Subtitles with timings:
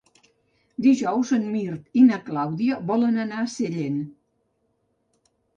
[0.85, 4.03] Dijous en Mirt i na Clàudia volen anar a Sellent.